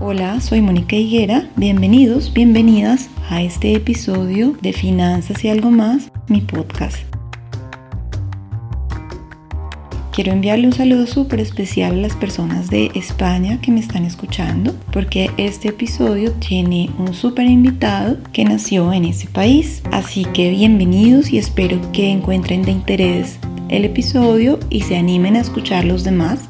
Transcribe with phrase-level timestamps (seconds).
[0.00, 1.50] Hola, soy Mónica Higuera.
[1.56, 6.98] Bienvenidos, bienvenidas a este episodio de Finanzas y algo más, mi podcast.
[10.12, 14.72] Quiero enviarle un saludo súper especial a las personas de España que me están escuchando,
[14.92, 19.82] porque este episodio tiene un súper invitado que nació en ese país.
[19.90, 25.40] Así que bienvenidos y espero que encuentren de interés el episodio y se animen a
[25.40, 26.48] escuchar los demás.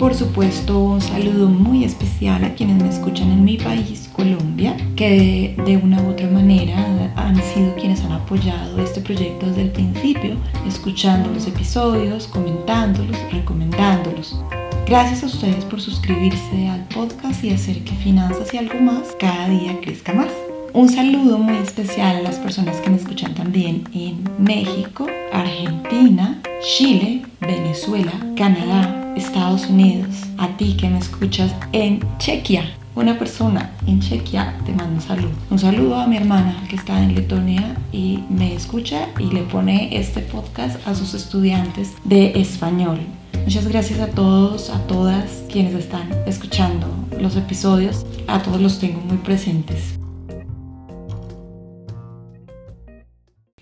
[0.00, 5.54] Por supuesto, un saludo muy especial a quienes me escuchan en mi país, Colombia, que
[5.66, 10.38] de, una u otra manera han sido quienes han apoyado este proyecto desde el principio,
[10.66, 14.42] escuchando los episodios, comentándolos, recomendándolos.
[14.86, 19.50] Gracias a ustedes por suscribirse al podcast y hacer que Finanzas y algo más cada
[19.50, 20.32] día crezca más.
[20.72, 27.26] Un saludo muy especial a las personas que me escuchan también en México, Argentina, Chile,
[27.42, 30.08] Venezuela, Canadá, Estados Unidos.
[30.38, 32.64] A ti que me escuchas en Chequia.
[32.94, 35.30] Una persona en Chequia te manda un saludo.
[35.50, 39.96] Un saludo a mi hermana que está en Letonia y me escucha y le pone
[39.96, 42.98] este podcast a sus estudiantes de español.
[43.44, 46.86] Muchas gracias a todos, a todas quienes están escuchando
[47.20, 48.04] los episodios.
[48.26, 49.99] A todos los tengo muy presentes.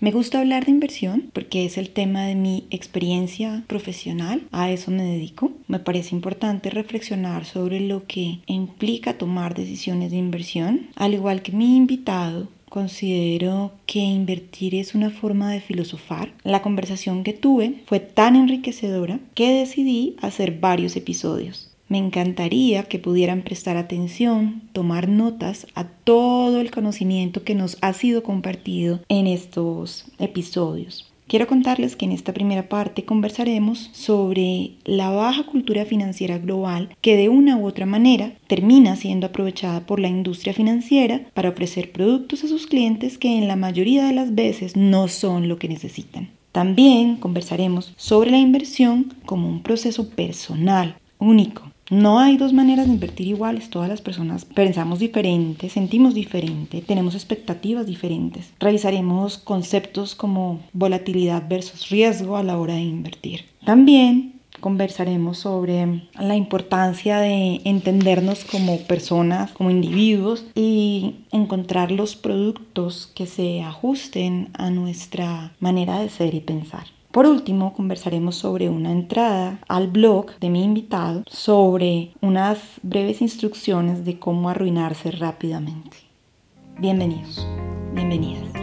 [0.01, 4.91] Me gusta hablar de inversión porque es el tema de mi experiencia profesional, a eso
[4.91, 5.51] me dedico.
[5.67, 11.51] Me parece importante reflexionar sobre lo que implica tomar decisiones de inversión, al igual que
[11.51, 12.47] mi invitado.
[12.69, 16.31] Considero que invertir es una forma de filosofar.
[16.43, 21.68] La conversación que tuve fue tan enriquecedora que decidí hacer varios episodios.
[21.89, 27.93] Me encantaría que pudieran prestar atención, tomar notas a todo el conocimiento que nos ha
[27.93, 31.11] sido compartido en estos episodios.
[31.29, 37.17] Quiero contarles que en esta primera parte conversaremos sobre la baja cultura financiera global que
[37.17, 42.43] de una u otra manera termina siendo aprovechada por la industria financiera para ofrecer productos
[42.43, 46.29] a sus clientes que en la mayoría de las veces no son lo que necesitan.
[46.51, 52.93] También conversaremos sobre la inversión como un proceso personal, único, no hay dos maneras de
[52.93, 53.69] invertir iguales.
[53.69, 58.51] Todas las personas pensamos diferente, sentimos diferente, tenemos expectativas diferentes.
[58.59, 63.45] Revisaremos conceptos como volatilidad versus riesgo a la hora de invertir.
[63.65, 73.11] También conversaremos sobre la importancia de entendernos como personas, como individuos y encontrar los productos
[73.15, 76.85] que se ajusten a nuestra manera de ser y pensar.
[77.11, 84.05] Por último, conversaremos sobre una entrada al blog de mi invitado sobre unas breves instrucciones
[84.05, 85.97] de cómo arruinarse rápidamente.
[86.77, 87.47] Bienvenidos,
[87.93, 88.53] bienvenidas.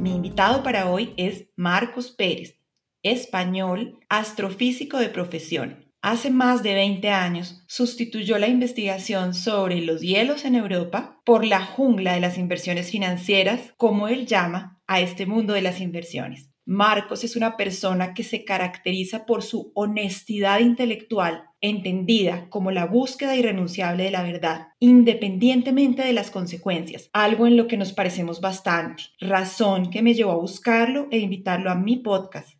[0.00, 2.58] Mi invitado para hoy es Marcos Pérez,
[3.02, 10.44] español, astrofísico de profesión hace más de 20 años sustituyó la investigación sobre los hielos
[10.44, 15.52] en Europa por la jungla de las inversiones financieras, como él llama a este mundo
[15.52, 16.50] de las inversiones.
[16.70, 23.36] Marcos es una persona que se caracteriza por su honestidad intelectual, entendida como la búsqueda
[23.36, 29.04] irrenunciable de la verdad, independientemente de las consecuencias, algo en lo que nos parecemos bastante,
[29.18, 32.58] razón que me llevó a buscarlo e invitarlo a mi podcast.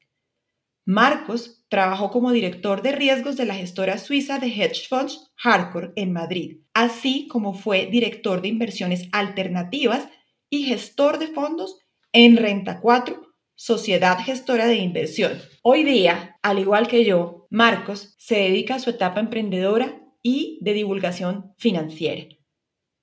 [0.86, 6.12] Marcos Trabajó como director de riesgos de la gestora suiza de hedge funds Hardcore en
[6.12, 10.08] Madrid, así como fue director de inversiones alternativas
[10.48, 11.78] y gestor de fondos
[12.12, 13.20] en Renta 4,
[13.54, 15.32] sociedad gestora de inversión.
[15.62, 20.72] Hoy día, al igual que yo, Marcos se dedica a su etapa emprendedora y de
[20.72, 22.24] divulgación financiera.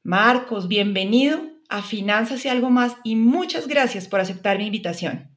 [0.04, 1.40] Marcos, bienvenido
[1.70, 5.35] a Finanzas y algo más y muchas gracias por aceptar mi invitación.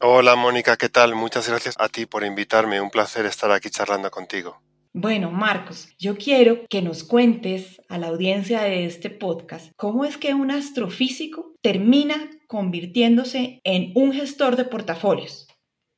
[0.00, 1.16] Hola Mónica, ¿qué tal?
[1.16, 2.80] Muchas gracias a ti por invitarme.
[2.80, 4.62] Un placer estar aquí charlando contigo.
[4.92, 10.16] Bueno, Marcos, yo quiero que nos cuentes a la audiencia de este podcast cómo es
[10.16, 15.48] que un astrofísico termina convirtiéndose en un gestor de portafolios.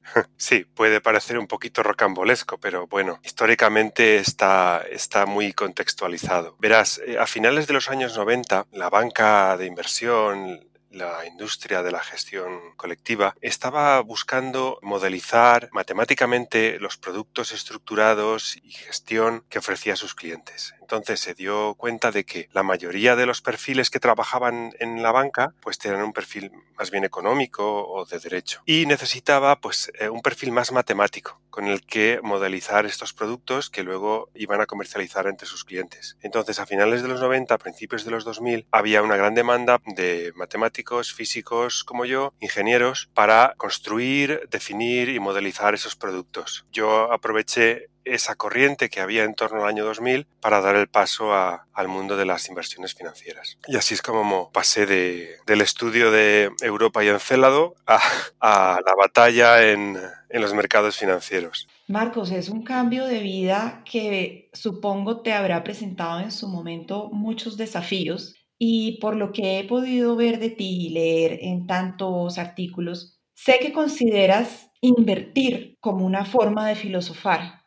[0.39, 6.57] Sí, puede parecer un poquito rocambolesco, pero bueno, históricamente está, está muy contextualizado.
[6.59, 11.93] Verás, eh, a finales de los años 90, la banca de inversión, la industria de
[11.93, 19.97] la gestión colectiva estaba buscando modelizar matemáticamente los productos estructurados y gestión que ofrecía a
[19.97, 20.75] sus clientes.
[20.91, 25.13] Entonces se dio cuenta de que la mayoría de los perfiles que trabajaban en la
[25.13, 30.09] banca pues tenían un perfil más bien económico o de derecho y necesitaba pues eh,
[30.09, 35.29] un perfil más matemático con el que modelizar estos productos que luego iban a comercializar
[35.29, 36.17] entre sus clientes.
[36.23, 39.81] Entonces a finales de los 90, a principios de los 2000 había una gran demanda
[39.87, 46.67] de matemáticos, físicos como yo, ingenieros para construir, definir y modelizar esos productos.
[46.73, 51.33] Yo aproveché esa corriente que había en torno al año 2000 para dar el paso
[51.35, 53.59] al mundo de las inversiones financieras.
[53.67, 58.01] Y así es como pasé del estudio de Europa y Encélado a,
[58.41, 59.99] a la batalla en
[60.31, 61.69] los mercados financieros.
[61.89, 67.57] Marcos, es un cambio de vida que supongo te habrá presentado en su momento muchos
[67.57, 73.19] desafíos y por lo que he podido ver de ti y leer en tantos artículos,
[73.35, 77.60] sé que consideras invertir como una forma de filosofar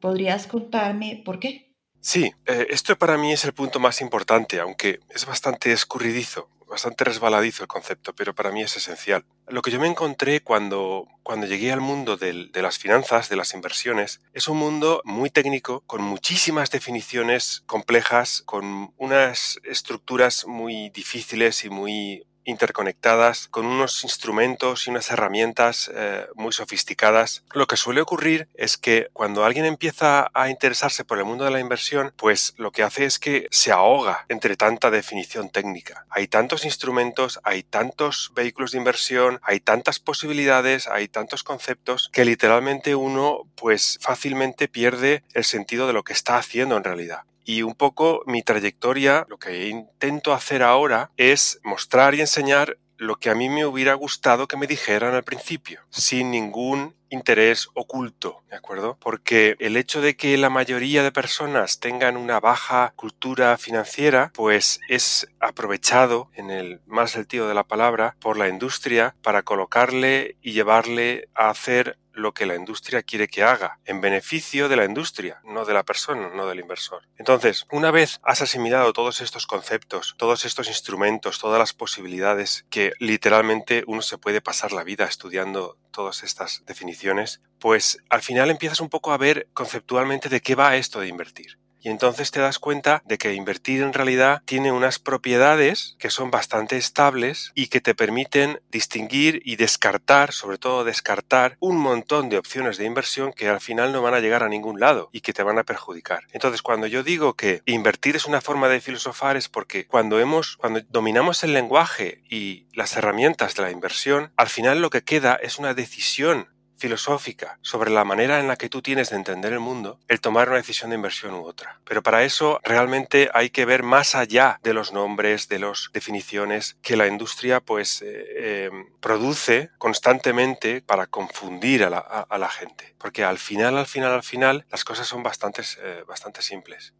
[0.00, 1.70] ¿Podrías contarme por qué?
[2.00, 7.04] Sí, eh, esto para mí es el punto más importante, aunque es bastante escurridizo, bastante
[7.04, 9.26] resbaladizo el concepto, pero para mí es esencial.
[9.48, 13.52] Lo que yo me encontré cuando, cuando llegué al mundo de las finanzas, de las
[13.52, 21.64] inversiones, es un mundo muy técnico, con muchísimas definiciones complejas, con unas estructuras muy difíciles
[21.64, 27.44] y muy interconectadas con unos instrumentos y unas herramientas eh, muy sofisticadas.
[27.52, 31.50] Lo que suele ocurrir es que cuando alguien empieza a interesarse por el mundo de
[31.50, 36.06] la inversión, pues lo que hace es que se ahoga entre tanta definición técnica.
[36.10, 42.24] Hay tantos instrumentos, hay tantos vehículos de inversión, hay tantas posibilidades, hay tantos conceptos que
[42.24, 47.22] literalmente uno pues fácilmente pierde el sentido de lo que está haciendo en realidad.
[47.44, 53.16] Y un poco mi trayectoria, lo que intento hacer ahora es mostrar y enseñar lo
[53.16, 58.42] que a mí me hubiera gustado que me dijeran al principio, sin ningún interés oculto,
[58.50, 58.96] ¿de acuerdo?
[59.00, 64.80] Porque el hecho de que la mayoría de personas tengan una baja cultura financiera, pues
[64.88, 70.52] es aprovechado en el más sentido de la palabra por la industria para colocarle y
[70.52, 75.40] llevarle a hacer lo que la industria quiere que haga, en beneficio de la industria,
[75.44, 77.02] no de la persona, no del inversor.
[77.16, 82.92] Entonces, una vez has asimilado todos estos conceptos, todos estos instrumentos, todas las posibilidades que
[82.98, 88.80] literalmente uno se puede pasar la vida estudiando todas estas definiciones, pues al final empiezas
[88.80, 91.58] un poco a ver conceptualmente de qué va esto de invertir.
[91.82, 96.30] Y entonces te das cuenta de que invertir en realidad tiene unas propiedades que son
[96.30, 102.38] bastante estables y que te permiten distinguir y descartar, sobre todo descartar, un montón de
[102.38, 105.32] opciones de inversión que al final no van a llegar a ningún lado y que
[105.32, 106.24] te van a perjudicar.
[106.32, 110.56] Entonces, cuando yo digo que invertir es una forma de filosofar es porque cuando hemos,
[110.56, 115.34] cuando dominamos el lenguaje y las herramientas de la inversión, al final lo que queda
[115.34, 116.48] es una decisión
[116.80, 120.48] filosófica sobre la manera en la que tú tienes de entender el mundo, el tomar
[120.48, 121.80] una decisión de inversión u otra.
[121.84, 126.76] Pero para eso realmente hay que ver más allá de los nombres, de las definiciones
[126.82, 132.94] que la industria pues eh, em, produce constantemente para confundir a la, gente.
[132.98, 136.94] Porque al final, al final, al final, las cosas son bastante, eh, bastante simples.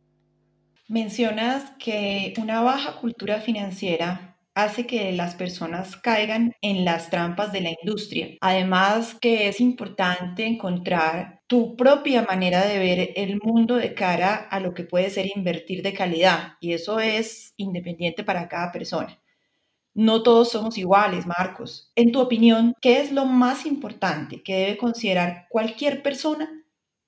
[0.87, 7.60] Mencionas que una baja cultura financiera hace que las personas caigan en las trampas de
[7.60, 8.36] la industria.
[8.40, 14.60] Además que es importante encontrar tu propia manera de ver el mundo de cara a
[14.60, 19.20] lo que puede ser invertir de calidad y eso es independiente para cada persona.
[19.94, 21.90] No todos somos iguales, Marcos.
[21.96, 26.48] En tu opinión, ¿qué es lo más importante que debe considerar cualquier persona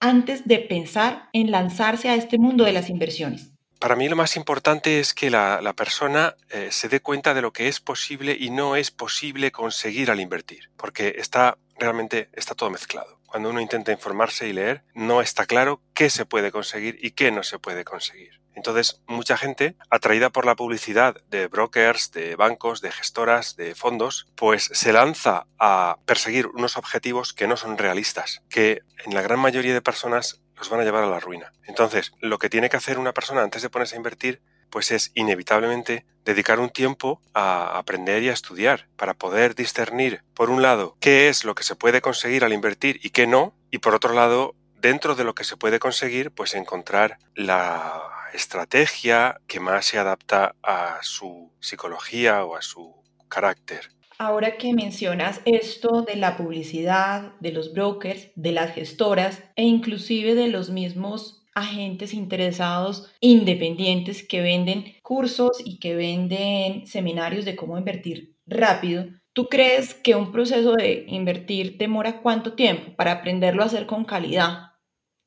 [0.00, 3.51] antes de pensar en lanzarse a este mundo de las inversiones?
[3.82, 7.52] Para mí lo más importante es que la, persona eh, se dé cuenta de lo
[7.52, 12.70] que es posible y no es posible conseguir al invertir, porque está realmente está todo
[12.70, 13.18] mezclado.
[13.26, 17.32] Cuando uno intenta informarse y leer, no está claro qué se puede conseguir y qué
[17.32, 18.40] no se puede conseguir.
[18.54, 24.28] Entonces, mucha gente, atraída por la publicidad de brokers, de bancos, de gestoras, de fondos,
[24.36, 29.40] pues se lanza a perseguir unos objetivos que no son realistas, que en la gran
[29.40, 31.52] mayoría de personas los van a llevar a la ruina.
[31.66, 34.40] Entonces, lo que tiene que hacer una persona antes de ponerse a invertir,
[34.70, 40.50] pues es inevitablemente dedicar un tiempo a aprender y a estudiar para poder discernir, por
[40.50, 43.78] un lado, qué es lo que se puede conseguir al invertir y qué no, y
[43.78, 48.00] por otro lado, dentro de lo que se puede conseguir, pues encontrar la
[48.32, 52.94] estrategia que más se adapta a su psicología o a su
[53.28, 53.90] carácter.
[54.24, 60.36] Ahora que mencionas esto de la publicidad, de los brokers, de las gestoras e inclusive
[60.36, 67.76] de los mismos agentes interesados independientes que venden cursos y que venden seminarios de cómo
[67.76, 73.66] invertir rápido, ¿tú crees que un proceso de invertir demora cuánto tiempo para aprenderlo a
[73.66, 74.68] hacer con calidad?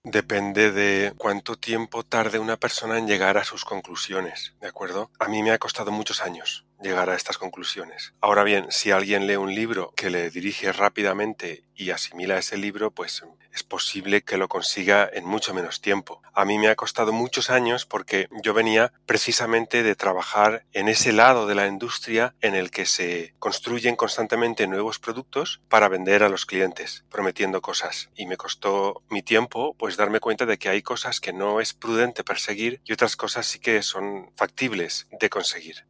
[0.06, 5.10] depende de cuánto tiempo tarde una persona en llegar a sus conclusiones, ¿de acuerdo?
[5.20, 8.14] A mí me ha costado muchos años llegar a estas conclusiones.
[8.22, 12.92] Ahora bien, si alguien lee un libro que le dirige rápidamente y asimila ese libro,
[12.92, 13.24] pues
[13.56, 16.22] es posible que lo consiga en mucho menos tiempo.
[16.34, 21.14] A mí me ha costado muchos años porque yo venía precisamente de trabajar en ese
[21.14, 26.30] lado de la industria en el que se construyen constantemente nuevos productos para vender a
[26.30, 28.10] los clientes, prometiendo cosas.
[28.16, 31.74] Y me costó mi tiempo pues darme cuenta de que hay cosas que no es
[31.74, 35.86] prudente perseguir y otras cosas sí que son factibles de conseguir.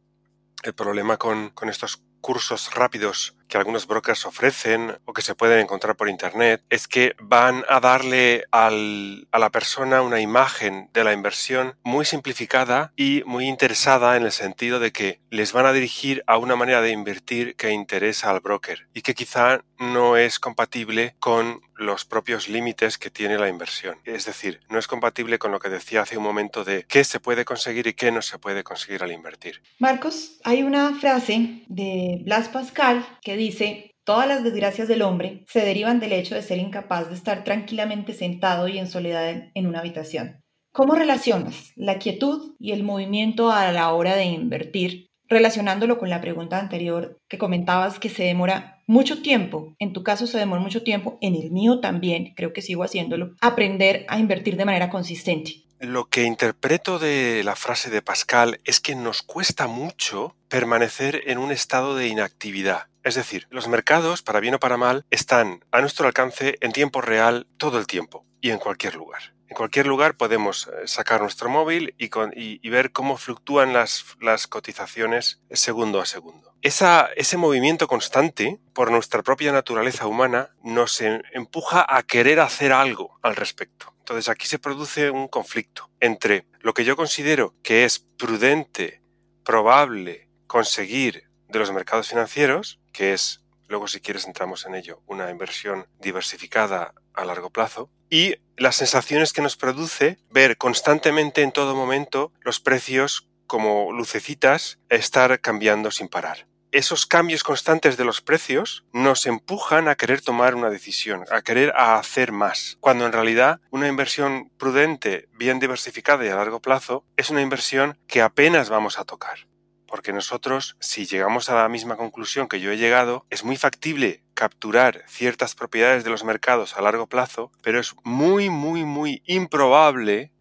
[0.66, 5.94] El problema con, estos cursos rápidos que algunos brokers ofrecen o que se pueden encontrar
[5.94, 11.78] por internet es que van a darle a la persona una imagen de la inversión
[11.84, 16.36] muy simplificada y muy interesada en el sentido de que les van a dirigir a
[16.36, 21.60] una manera de invertir que interesa al broker y que quizá no es compatible con
[21.76, 23.98] los propios límites que tiene la inversión.
[24.04, 27.20] Es decir, no es compatible con lo que decía hace un momento de qué se
[27.20, 29.62] puede conseguir y qué no se puede conseguir al invertir.
[29.78, 35.62] Marcos, hay una frase de Blas Pascal que dice, Todas las desgracias del hombre se
[35.62, 39.80] derivan del hecho de ser incapaz de estar tranquilamente sentado y en soledad en una
[39.80, 40.44] habitación.
[40.72, 46.20] ¿Cómo relacionas la quietud y el movimiento a la hora de invertir, relacionándolo con la
[46.20, 50.82] pregunta anterior que comentabas que se demora mucho tiempo, en tu caso se demora mucho
[50.82, 55.64] tiempo, en el mío también, creo que sigo haciéndolo, aprender a invertir de manera consistente?
[55.78, 61.36] Lo que interpreto de la frase de Pascal es que nos cuesta mucho permanecer en
[61.36, 62.86] un estado de inactividad.
[63.02, 67.02] Es decir, los mercados, para bien o para mal, están a nuestro alcance en tiempo
[67.02, 69.34] real todo el tiempo y en cualquier lugar.
[69.48, 74.04] En cualquier lugar podemos eh, sacar nuestro móvil y, ver cómo fluctúan las,
[74.48, 76.55] cotizaciones segundo a segundo.
[76.66, 83.36] Ese movimiento constante, por nuestra propia naturaleza humana, nos empuja a querer hacer algo al
[83.36, 83.94] respecto.
[84.00, 89.00] Entonces aquí se produce un conflicto entre lo que yo considero que es prudente,
[89.44, 95.30] probable conseguir de los mercados financieros, que es, luego si quieres entramos en ello, una
[95.30, 101.76] inversión diversificada a largo plazo, y las sensaciones que nos produce ver constantemente en todo
[101.76, 108.84] momento los precios como lucecitas estar cambiando sin parar esos cambios constantes de los precios
[108.92, 113.88] nos empujan a querer tomar una decisión, a querer hacer más, cuando en realidad una
[113.88, 119.04] inversión prudente, bien diversificada y a largo plazo es una inversión que apenas vamos a
[119.04, 119.46] tocar.
[119.86, 124.24] Porque nosotros, si llegamos a la misma conclusión que yo he llegado, es muy factible
[124.34, 130.32] capturar ciertas propiedades de los mercados a largo plazo, pero es muy, muy, muy improbable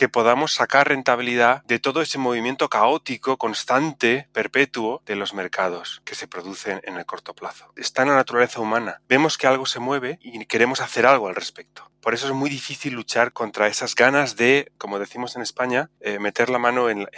[0.00, 6.14] que podamos sacar rentabilidad de todo ese movimiento caótico, constante, perpetuo de los mercados que
[6.14, 7.70] se producen en el corto plazo.
[7.76, 9.02] Está en la naturaleza humana.
[9.10, 11.90] Vemos que algo se mueve y queremos hacer algo al respecto.
[12.00, 16.18] Por eso es muy difícil luchar contra esas ganas de, como decimos en España, eh,
[16.18, 17.10] meter la mano en,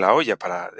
[0.00, 0.70] la olla para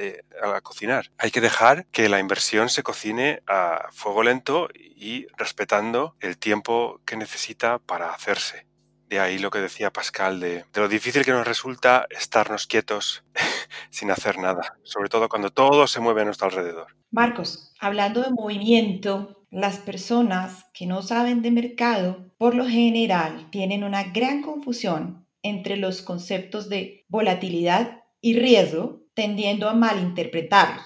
[0.63, 1.11] cocinar.
[1.19, 7.03] Hay que dejar que la inversión se cocine a fuego lento y respetando el tiempo
[7.05, 8.70] que necesita para hacerse.
[9.11, 13.25] De ahí lo que decía Pascal de, lo difícil que nos resulta estarnos quietos
[13.91, 16.95] sin hacer nada, sobre todo cuando todo se mueve a nuestro alrededor.
[17.11, 23.83] Marcos, hablando de movimiento, las personas que no saben de mercado, por lo general, tienen
[23.83, 30.85] una gran confusión entre los conceptos de volatilidad y riesgo, tendiendo a malinterpretarlos.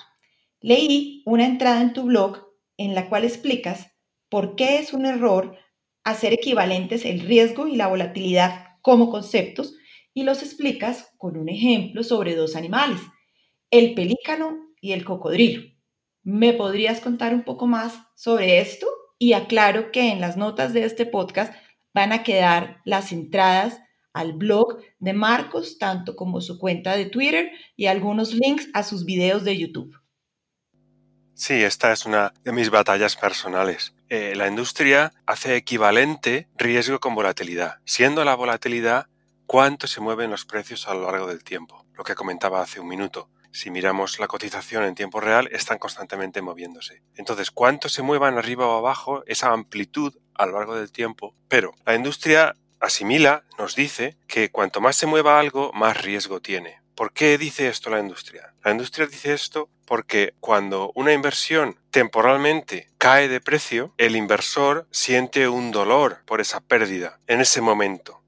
[0.63, 2.39] Leí una entrada en tu blog
[2.79, 3.91] en la cual explicas
[4.31, 5.59] por qué es un error
[6.05, 9.75] hacer equivalentes el riesgo y la volatilidad como conceptos
[10.13, 13.01] y los explicas con un ejemplo sobre dos animales,
[13.71, 15.63] el pelícano y el cocodrilo.
[16.23, 18.87] ¿Me podrías contar un poco más sobre esto?
[19.19, 21.55] Y aclaro que en las notas de este podcast
[21.93, 23.81] van a quedar las entradas
[24.13, 29.05] al blog de Marcos, tanto como su cuenta de Twitter y algunos links a sus
[29.05, 29.99] videos de YouTube.
[31.35, 33.93] Sí, esta es una de mis batallas personales.
[34.17, 39.09] Eh, la industria hace equivalente riesgo con volatilidad, siendo la volatilidad
[39.45, 41.85] cuánto se mueven los precios a lo largo del tiempo.
[41.95, 43.29] Lo que comentaba hace un minuto.
[43.51, 47.03] Si miramos la cotización en tiempo real, están constantemente moviéndose.
[47.17, 51.35] Entonces, cuánto se muevan arriba o abajo, esa amplitud a lo largo del tiempo.
[51.49, 56.84] Pero la industria asimila, nos dice, que cuanto más se mueva algo, más riesgo tiene.
[56.95, 58.55] ¿Por qué dice esto la industria?
[58.63, 65.49] La industria dice esto porque cuando una inversión temporalmente cae de precio, el inversor siente
[65.49, 68.23] un dolor por esa pérdida en ese momento.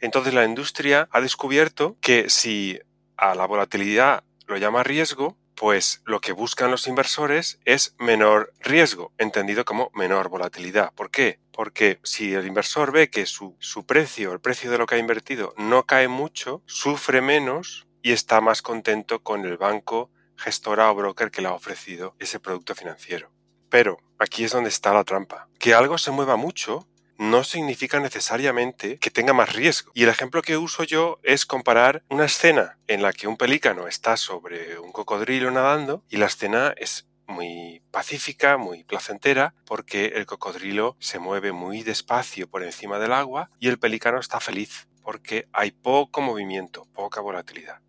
[0.00, 2.78] Entonces la industria ha descubierto que si
[3.16, 9.12] a la volatilidad lo llama riesgo, Pues lo que buscan los inversores es menor riesgo,
[9.18, 10.92] entendido como menor volatilidad.
[10.94, 11.40] ¿Por qué?
[11.50, 14.98] Porque si el inversor ve que su, su precio, el precio de lo que ha
[14.98, 20.94] invertido, no cae mucho, sufre menos y está más contento con el banco, gestora o
[20.94, 23.30] broker que le ha ofrecido ese producto financiero.
[23.68, 25.46] Pero aquí es donde está la trampa.
[25.58, 26.88] Que algo se mueva mucho
[27.18, 29.92] no significa necesariamente que tenga más riesgo.
[29.92, 33.88] Y el ejemplo que uso yo es comparar una escena en la que un pelícano
[33.88, 40.24] está sobre un cocodrilo nadando y la escena es muy pacífica, muy placentera, porque el
[40.24, 45.46] cocodrilo se mueve muy despacio por encima del agua y el pelícano está feliz, porque
[45.52, 47.82] hay poco movimiento, poca volatilidad.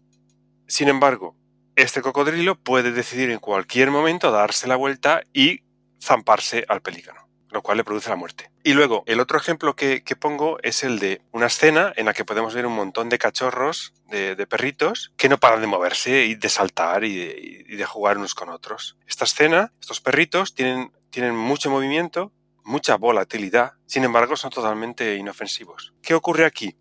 [0.70, 1.36] Sin embargo,
[1.76, 5.64] este cocodrilo puede decidir en cualquier momento darse la vuelta y
[6.00, 8.52] zamparse al pelícano lo cual le produce la muerte.
[8.64, 12.26] Y luego, el otro ejemplo que, pongo es el de una escena en la que
[12.26, 16.50] podemos ver un montón de cachorros, de, perritos, que no paran de moverse y de
[16.50, 18.98] saltar y de, jugar unos con otros.
[19.08, 22.32] Esta escena, estos perritos tienen, tienen mucho movimiento,
[22.64, 25.94] mucha volatilidad, sin embargo son totalmente inofensivos.
[26.04, 26.78] ¿Qué ocurre aquí?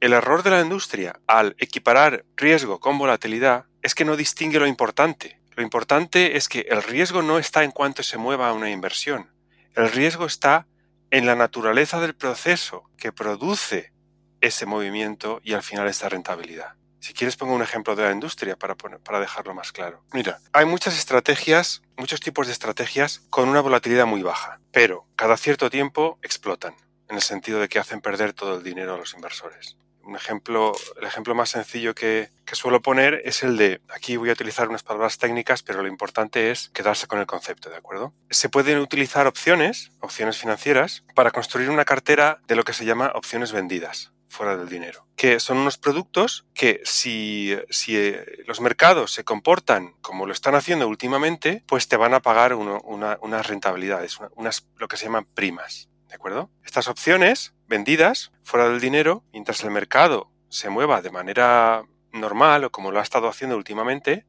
[0.00, 4.66] El error de la industria al equiparar riesgo con volatilidad es que no distingue lo
[4.66, 5.38] importante.
[5.54, 9.30] Lo importante es que el riesgo no está en cuanto se mueva una inversión,
[9.74, 10.66] el riesgo está
[11.10, 13.92] en la naturaleza del proceso que produce
[14.40, 16.76] ese movimiento y al final esta rentabilidad.
[17.00, 20.02] Si quieres pongo un ejemplo de la industria para, para dejarlo más claro.
[20.14, 25.36] Mira, hay muchas estrategias, muchos tipos de estrategias con una volatilidad muy baja, pero cada
[25.36, 26.74] cierto tiempo explotan,
[27.10, 29.76] en el sentido de que hacen perder todo el dinero a los inversores
[30.10, 34.32] un ejemplo, el ejemplo más sencillo que, suelo poner es el de, aquí voy a
[34.32, 38.12] utilizar unas palabras técnicas, pero lo importante es quedarse con el concepto, ¿de acuerdo?
[38.28, 43.12] Se pueden utilizar opciones, opciones financieras, para construir una cartera de lo que se llama
[43.14, 49.12] opciones vendidas fuera del dinero, que son unos productos que si, si eh, los mercados
[49.12, 54.66] se comportan como lo están haciendo últimamente, pues te van a pagar unas rentabilidades, unas,
[54.76, 55.89] lo que se llaman primas.
[56.10, 56.50] ¿De acuerdo?
[56.64, 62.72] Estas opciones vendidas fuera del dinero, mientras el mercado se mueva de manera normal o
[62.72, 64.26] como lo ha estado haciendo últimamente,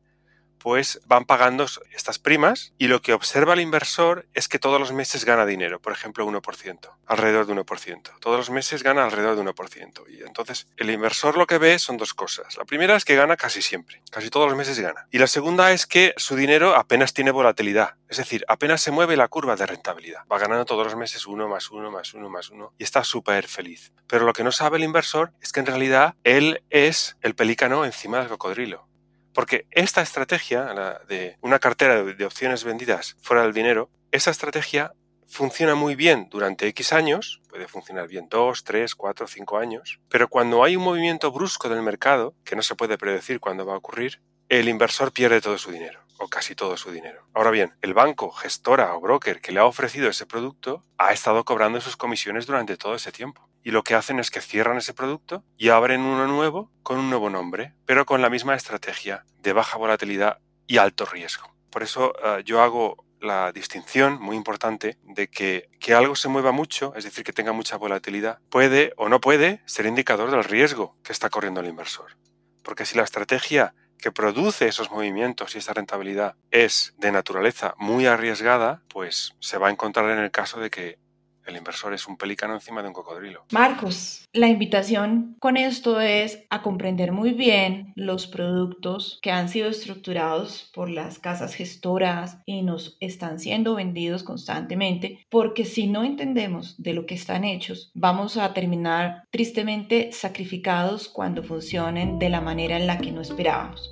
[0.62, 4.91] pues van pagando estas primas y lo que observa el inversor es que todos los
[4.91, 8.20] meses gana dinero, por ejemplo 1%, alrededor de 1%.
[8.20, 10.03] Todos los meses gana alrededor de 1%.
[10.10, 12.58] Y entonces el inversor lo que ve son dos cosas.
[12.58, 15.08] La primera es que gana casi siempre, casi todos los meses gana.
[15.12, 19.18] Y la segunda es que su dinero apenas tiene volatilidad, es decir, apenas se mueve
[19.18, 20.25] la curva de rentabilidad.
[20.32, 23.47] Va ganando todos los meses uno más uno más uno más uno y está súper
[23.47, 23.93] feliz.
[24.08, 27.86] Pero lo que no sabe el inversor es que en realidad él es el pelícano
[27.86, 28.90] encima del cocodrilo.
[29.34, 34.94] Porque esta estrategia la de una cartera de opciones vendidas fuera del dinero, esa estrategia
[35.32, 40.28] funciona muy bien durante X años, puede funcionar bien 2, 3, 4, 5 años, pero
[40.28, 43.78] cuando hay un movimiento brusco del mercado, que no se puede predecir cuándo va a
[43.78, 47.26] ocurrir, el inversor pierde todo su dinero, o casi todo su dinero.
[47.34, 51.46] Ahora bien, el banco, gestora o broker que le ha ofrecido ese producto ha estado
[51.46, 54.93] cobrando sus comisiones durante todo ese tiempo y lo que hacen es que cierran ese
[54.93, 59.54] producto y abren uno nuevo con un nuevo nombre, pero con la misma estrategia de
[59.54, 61.54] baja volatilidad y alto riesgo.
[61.69, 66.52] Por eso eh, yo hago la distinción muy importante de que que algo se mueva
[66.52, 70.95] mucho, es decir, que tenga mucha volatilidad, puede o no puede ser indicador del riesgo
[71.04, 72.17] que está corriendo el inversor.
[72.63, 78.06] Porque si la estrategia que produce esos movimientos y esa rentabilidad es de naturaleza muy
[78.06, 81.00] arriesgada, pues se va a encontrar en el caso de que
[81.45, 83.45] el inversor es un pelícano encima de un cocodrilo.
[83.51, 89.69] Marcos, la invitación con esto es a comprender muy bien los productos que han sido
[89.69, 96.82] estructurados por las casas gestoras y nos están siendo vendidos constantemente, porque si no entendemos
[96.82, 102.77] de lo que están hechos, vamos a terminar tristemente sacrificados cuando funcionen de la manera
[102.77, 103.91] en la que no esperábamos.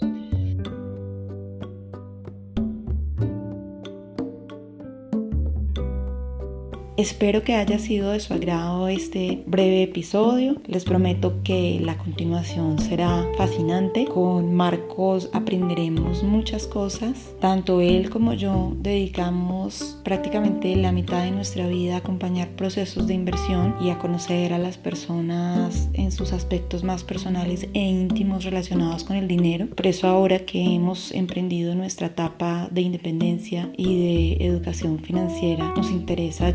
[6.99, 10.57] Espero que haya sido de su agrado este breve episodio.
[10.67, 14.03] Les prometo que la continuación será fascinante.
[14.03, 17.33] Con Marcos aprenderemos muchas cosas.
[17.39, 23.13] Tanto él como yo dedicamos prácticamente la mitad de nuestra vida a acompañar procesos de
[23.13, 29.05] inversión y a conocer a las personas en sus aspectos más personales e íntimos relacionados
[29.05, 29.67] con el dinero.
[29.67, 35.91] Por eso ahora que hemos emprendido nuestra etapa de independencia y de educación financiera, nos
[35.91, 36.49] interesa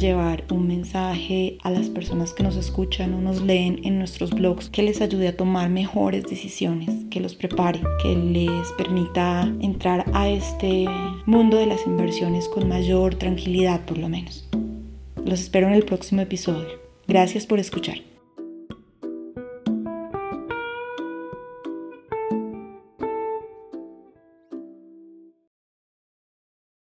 [0.50, 4.82] un mensaje a las personas que nos escuchan o nos leen en nuestros blogs que
[4.82, 10.86] les ayude a tomar mejores decisiones, que los prepare, que les permita entrar a este
[11.26, 14.48] mundo de las inversiones con mayor tranquilidad por lo menos.
[15.24, 16.68] Los espero en el próximo episodio.
[17.06, 18.13] Gracias por escuchar.